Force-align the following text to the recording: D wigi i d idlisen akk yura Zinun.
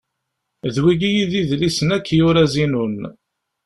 D 0.73 0.75
wigi 0.83 1.11
i 1.23 1.25
d 1.31 1.33
idlisen 1.39 1.89
akk 1.97 2.07
yura 2.17 2.43
Zinun. 2.53 2.97